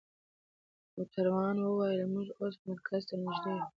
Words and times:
موټروان 0.95 1.55
وویل: 1.61 2.01
موږ 2.13 2.27
اوس 2.41 2.55
مرکز 2.69 3.01
ته 3.09 3.15
نژدې 3.23 3.51
یو. 3.57 3.65